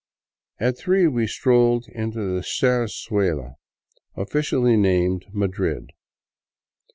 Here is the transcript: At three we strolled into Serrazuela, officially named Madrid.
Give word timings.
At 0.59 0.79
three 0.79 1.07
we 1.07 1.27
strolled 1.27 1.87
into 1.89 2.41
Serrazuela, 2.41 3.53
officially 4.15 4.75
named 4.75 5.25
Madrid. 5.31 5.91